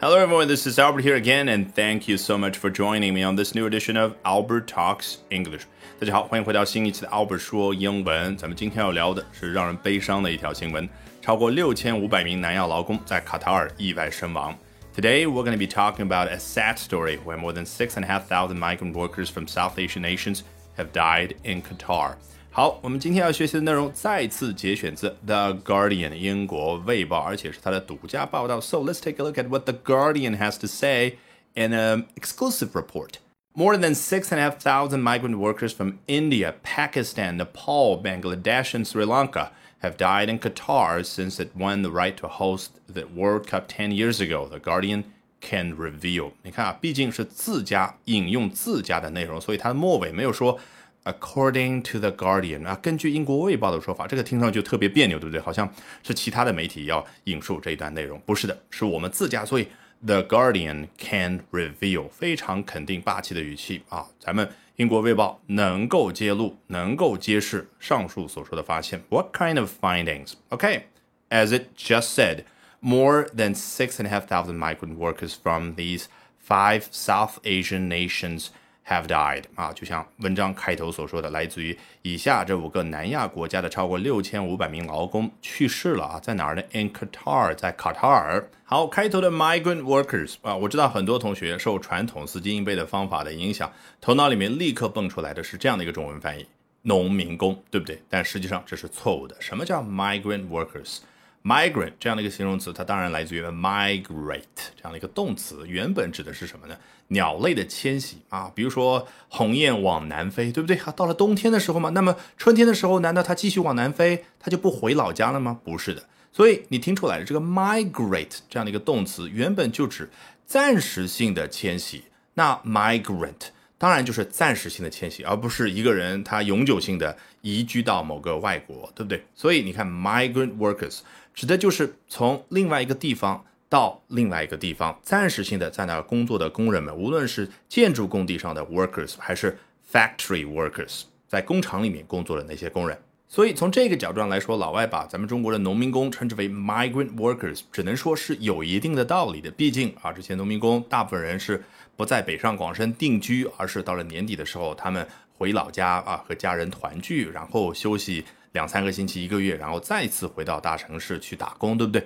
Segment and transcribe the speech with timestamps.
[0.00, 0.48] Hello, everyone.
[0.48, 3.54] This is Albert here again, and thank you so much for joining me on this
[3.54, 5.62] new edition of Albert Talks English.
[6.00, 8.36] 大家好，欢迎回到新一期的 Albert 说英文。
[8.36, 10.88] 咱们今天要聊的是让人悲伤的一条新闻：
[11.20, 14.58] 超过六千五百名南亚劳工在卡塔尔意外身亡。
[14.94, 18.08] Today, we're going to be talking about a sad story where more than six and a
[18.08, 20.40] half thousand migrant workers from South Asian nations
[20.76, 22.16] have died in Qatar.
[22.56, 28.60] 好，我们今天要学习的内容再次节选自《The Guardian》英国卫报，而且是它的独家报道。
[28.60, 31.16] So let's take a look at what The Guardian has to say
[31.54, 33.14] in an exclusive report.
[33.54, 38.86] More than six and a half thousand migrant workers from India, Pakistan, Nepal, Bangladesh, and
[38.86, 39.50] Sri Lanka
[39.80, 43.92] have died in Qatar since it won the right to host the World Cup 10
[43.92, 45.04] years ago, The Guardian
[45.40, 46.32] can reveal.
[46.42, 50.58] 你看啊，毕竟是自家引用自家的内容，所以它的末尾没有说
[51.06, 55.40] According to the Guardian 啊，根据英国卫报的说法，这个听上去特别别扭，对不对？
[55.40, 55.68] 好像
[56.04, 59.44] 是其他的媒体要引述这一段内容，不是的，是我们自家。
[59.44, 59.66] 所以
[60.06, 69.02] The Guardian can reveal 非常肯定、霸气的语气啊，咱们英国卫报能够揭露、能够揭示上述所说的发现。
[69.08, 70.34] What kind of findings?
[70.50, 70.82] Okay,
[71.30, 72.44] as it just said,
[72.80, 76.04] more than six and a half thousand migrant workers from these
[76.38, 78.50] five South Asian nations.
[78.87, 88.49] Have died 啊，就像文章开头所说的，来自于以下这五个南亚国家的超过六千五百名劳工去世了啊，在哪儿呢？In Qatar，在卡塔尔。
[88.63, 96.47] 好，开头的 migrant workers 啊，我知道很多同学受传统死记硬背的方法的影响，头脑里面立刻蹦出来的是这样的一个中文翻译：
[96.83, 98.01] 农民工，对不对？
[98.07, 99.35] 但实际上这是错误的。
[99.41, 100.99] 什么叫 migrant workers？
[101.47, 104.41] Migrant 这样的一个形容词，它当然来自于 migrate
[104.75, 106.75] 这样的一个动词，原本指的是什么呢？
[107.09, 110.75] 鸟类的迁徙啊，比如说鸿雁往南飞，对不对？
[110.77, 115.57] 啊，到了冬天的时候嘛，那么春天的时候，难道它继续往南飞，它就不回老家了吗？
[115.63, 116.03] 不是的。
[116.33, 120.09] 所以你听出来了，这个 migrate 这样的一个动词，原本就指
[120.45, 122.03] 暂时性的迁徙。
[122.33, 129.23] 那 migrant 当然就是暂时性的迁徙，而不是一个人他永久性的移居到某个外国，对不对？
[129.35, 130.99] 所以你看，migrant workers。
[131.33, 139.55] 指的就是从另外一个地方到另外一个地方，暂时性的在那儿工作的工人们，无论是建筑工地上的 workers，还是
[139.91, 142.97] factory workers，在工厂里面工作的那些工人。
[143.29, 149.51] 所以从这个角度上来说，老外把咱们中国的农民工称之为 migrant workers，只能说是有一定的道理的。
[149.51, 151.63] 毕竟啊，这些农民工大部分人是
[151.95, 155.05] 不在北上广深定居，而是到了年底的时候，他们
[155.37, 158.23] 回老家啊，和家人团聚，然后休息。
[158.53, 162.03] 两三个星期、一个月，然后再次回到大城市去打工，对不对？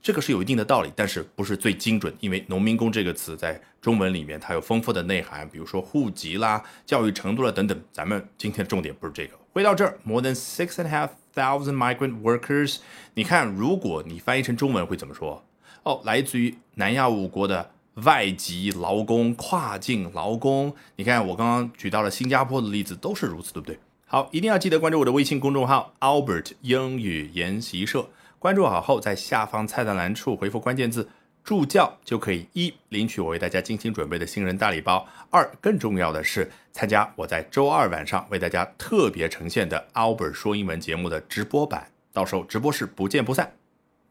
[0.00, 2.14] 这个是有一定的道理，但是不是最精准。
[2.20, 7.78] 因为“农民工”这个词在中文里面它有丰富的内涵，比如说户籍啦、教育程度啦等等。
[7.92, 9.41] 咱们今天的重点不是这个。
[9.54, 12.78] 回到这儿，more than six and a half thousand migrant workers。
[13.12, 15.44] 你看，如果你翻译成中文会怎么说？
[15.82, 20.74] 哦，来自于南亚五国的外籍劳工、跨境劳工。
[20.96, 23.78] 你看，我刚刚举到了新加坡的例子，都是如此，对不对？
[24.06, 28.08] 好，一定要记得关注我的微信公众号 Albert 英语研习社。
[28.38, 31.10] 关注好后，在下方菜单栏处回复关键字
[31.42, 41.90] “助教”，就可以一领取我为大家精心准备的新人大礼包；二，更重要的是参加我在周二晚上为大家特别呈现的 Albert 说英文节目的直播版。
[42.12, 43.54] 到时候直播室不见不散。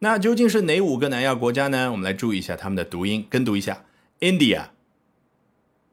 [0.00, 1.92] 那究竟是哪五个南亚国家呢？
[1.92, 3.84] 我们来注意一下他们的读音，跟读一下
[4.20, 4.66] ：India、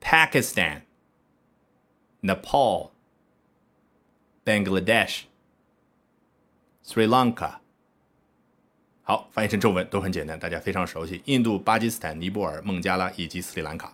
[0.01, 0.81] Pakistan、
[2.21, 2.91] Nepal。
[4.45, 5.25] Bangladesh、
[6.83, 7.59] Sri Lanka，
[9.09, 11.19] 好，翻译成中文都很简单，大家非常熟悉。
[11.25, 13.91] 印度、巴基斯坦、尼泊尔、孟加拉以及斯里兰卡。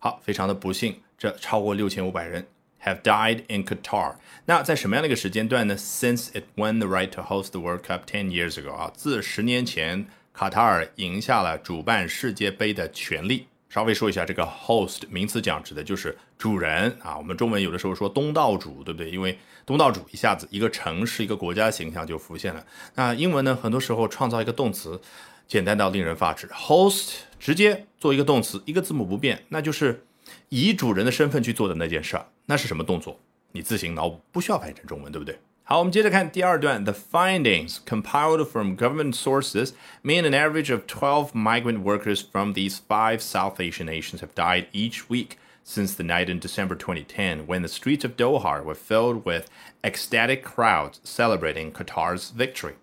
[0.00, 2.44] 好，非常的不幸，这超过六千五百人
[2.82, 4.16] have died in Qatar。
[4.44, 13.46] 那在什么样的一个时间段呢？Since it won the right to host the World Cup ten years ago，啊，自十年前卡塔尔赢下了主办世界杯的权利。
[13.76, 17.18] 稍微说一下，这个 host 名词讲指的就是主人啊。
[17.18, 19.10] 我们中文有的时候说东道主，对不对？
[19.10, 22.66] 因为东道主一下子一个城市、一个国家形象就浮现了。
[22.94, 24.98] 那英文呢，很多时候创造一个动词，
[25.46, 26.46] 简单到令人发指。
[26.46, 30.06] host 直接做一个动词，一个字母不变，那就是
[30.48, 32.26] 以主人的身份去做的那件事儿。
[32.46, 33.20] 那是什么动作？
[33.52, 35.38] 你自行脑补，不需要翻译成中文，对不对？
[35.65, 36.83] 好，我们接着看第二段。
[36.83, 39.71] The findings compiled from government sources
[40.03, 44.65] mean an average of 12 migrant workers from these five South Asian nations have died
[44.73, 49.23] each week since the night in December 2010, when the streets of Doha were filled
[49.23, 49.45] with
[49.83, 52.73] ecstatic crowds celebrating Qatar's victory.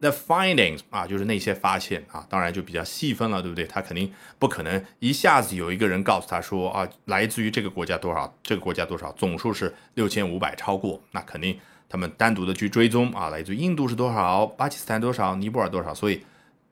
[0.00, 3.66] The findings 啊，就是那些发现啊，当然就比较细分了，对不对？
[3.66, 11.56] 他肯定不可能一下子有一个人告诉他说啊，来自于这个国家多少，这个国家多少，总数是六千五百超过，那肯定。
[11.89, 16.21] 他们单独的去追踪啊，来自印度是多少，巴基斯坦多少，尼泊尔多少，所以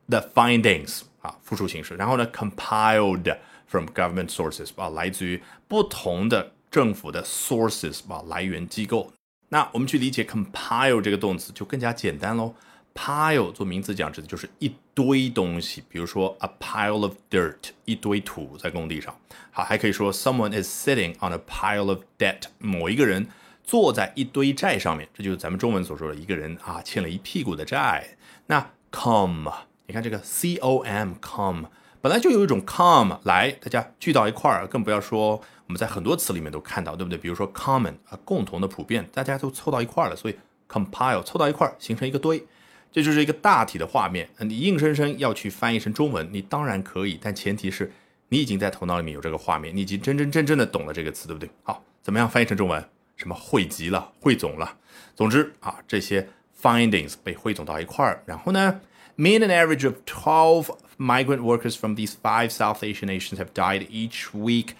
[0.07, 1.95] the findings 啊，复数形式。
[1.95, 9.12] 然后呢，compiled from government sources 啊，来自于不同的政府的 sources 啊，来源机构。
[9.50, 12.53] 那我们去理解 compile 这个动词就更加简单喽。
[12.94, 19.13] pile 做名词讲指的就是一堆东西，比如说 a pile of dirt 一堆土在工地上。
[19.51, 23.27] 好，还可以说 someone is sitting on a pile of debt，某一个人
[23.65, 28.07] 坐在一堆债上面，这就是咱们中文所说的一个人啊欠了一屁股的债。
[28.45, 29.51] 那 come，
[29.88, 31.69] 你看这个 c o m come
[32.00, 37.17] 本来就有一种 come 来，大家聚到一块儿，更不要说我们在很多词里面都看到，对不对？
[37.17, 40.35] 比如说 common 啊，共同的、普遍，大家都凑到一块儿了，所以
[40.69, 42.45] compile 凑到一块儿形成一个堆。
[42.91, 47.91] 这就是一个大体的画面，你硬生生要去翻译成中文，你当然可以，但前提是
[48.29, 51.50] 你已经在头脑里面有这个画面，你已经真真正正的懂了这个词，对不对？
[51.63, 52.88] 好，怎么样翻译成中文？
[53.15, 54.77] 什么汇集了、汇总了？
[55.15, 56.27] 总之啊，这些
[56.62, 58.81] findings 被汇总到一块儿，然后呢
[59.17, 64.33] ，mean an average of twelve migrant workers from these five South Asian nations have died each
[64.33, 64.75] week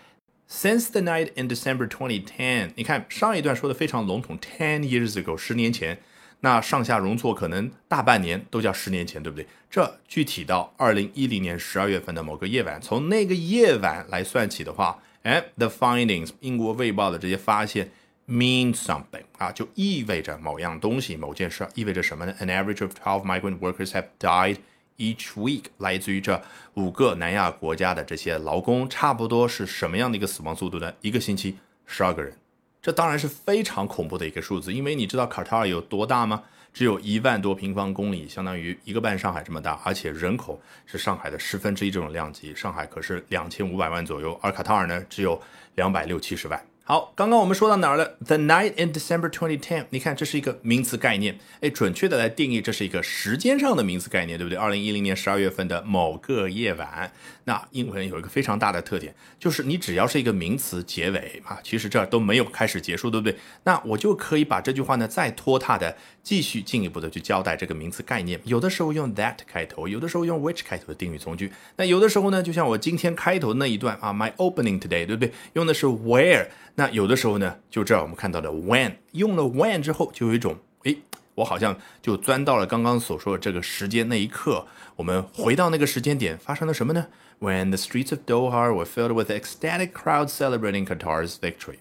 [0.49, 2.71] since the night in December 2010。
[2.75, 5.99] 你看上一段说的非常笼统，ten years ago，十年前。
[6.41, 9.47] 那上下容错可能大半年都叫十年前，对不对？
[9.71, 17.89] 这具体到二零一零年十二月份的某个夜晚，从那个夜晚来算起的话，哎，the findings 英国卫报的这些发现
[18.27, 24.57] mean something 啊，就意味着某样东西、某件事，意味着什么呢？An average of twelve migrant workers have died
[24.98, 26.42] each week，来自于这
[26.74, 30.94] 五个南亚国家的这些劳工，差不多是什么样的一个死亡速度呢？
[31.01, 32.36] 一个星期十二个人。
[32.81, 36.44] 这当然是非常恐怖的一个数字，因为你知道卡塔尔有多大吗？
[36.72, 42.54] 只有一万多平方公里，相当于一个半上海这么大，而且人口是上海的十分之一这种量级。
[42.54, 45.42] 上海可是两千五百万左右，而卡塔尔呢只有
[45.75, 46.62] 两百六七十万。
[46.87, 54.55] 好，刚刚我们说到哪儿了？The night in December 2010，你看这是一个名词概念，哎，准确的来定义，这是一个时间上的名词概念，对不对？
[54.55, 57.11] 二零一零年十二月份的某个夜晚。
[57.45, 63.35] 那英文有一个非常大的特点，就是你只要是一个名词结尾啊，其实这儿都没有开始结束，对不对？
[63.63, 68.39] 那我就可以把这句话呢再拖沓的继续进一步的去交代这个名词概念。
[68.43, 71.51] 有的时候用 that 开头，有的时候用 which 开头的定语从句。
[71.77, 75.31] 那有的时候呢，就像我今天开头那一段啊，my opening today，对不对？
[75.53, 76.45] 用的是 where。
[76.75, 80.98] 那有的时候呢，就这儿我们看到的 when，用了 when 之后，就有一种诶，
[81.36, 84.68] 我好像就钻到了刚刚所说的这个时间那一刻。
[84.98, 87.07] 我们回到那个时间点，发生了什么呢
[87.39, 91.80] ？When the streets of Doha were filled with ecstatic crowds celebrating Qatar's victory，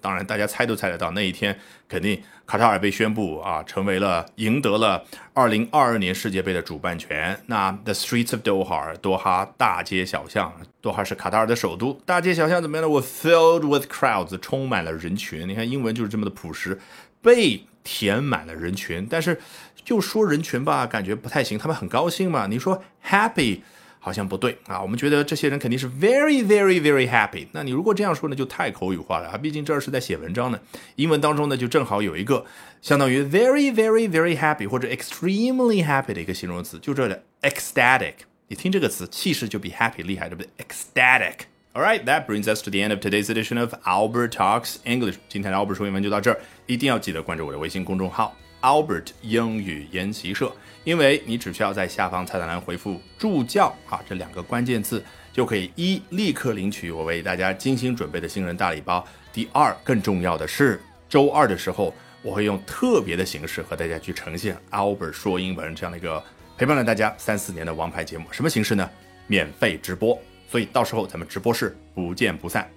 [0.00, 1.58] 当然大家猜都猜得到，那一天
[1.88, 5.04] 肯定卡塔尔被宣布啊成为了赢得了
[5.34, 7.38] 2022年世界杯的主办权。
[7.46, 15.48] 那 the streets of Doha，多哈大街小巷，多哈是卡塔尔的首都，大街小巷怎么样呢？Were filled with crowds，充满了人群。
[15.48, 16.78] 你看英文就是这么的朴实，
[17.20, 19.40] 被填满了人群，但是。
[19.84, 21.56] 就说人群吧，感觉不太行。
[21.56, 22.46] 他们很高兴嘛？
[22.46, 23.60] 你说 happy
[24.08, 24.80] 好像不对啊。
[24.80, 27.46] 我们觉得这些人肯定是 very very very happy。
[27.52, 29.36] 那你如果这样说呢，就太口语化了啊。
[29.36, 30.58] 毕竟这儿是在写文章呢。
[30.96, 32.46] 英文当中呢，就正好有一个
[32.80, 38.14] 相当于 very very very happy 或者 extremely happy 的一个形容词，就这的 ecstatic。
[38.48, 41.40] 你听这个词，气势就比 happy 厉害，对不对？ecstatic。
[41.74, 45.16] All right, that brings us to the end of today's edition of Albert Talks English。
[45.28, 48.34] 今天的 Albert 说英文就到这儿，一定要记得关注我的微信公众号。
[48.60, 50.52] Albert 英语研习社，
[50.84, 59.06] 因为你只需要在下方菜单栏回复“助教”啊这两个关键字，就可以一立刻领取我为大家精心准备的新人大礼包。
[59.32, 66.22] 第二，更重要的是，周二的时候我会用特别的形式和大家去呈现 Albert 说英文这样的一个
[66.56, 68.26] 陪伴了大家三四年的王牌节目。
[68.32, 68.88] 什么形式呢？
[69.26, 70.18] 免费直播。
[70.50, 72.68] 所以到时候咱们直播室不见不散。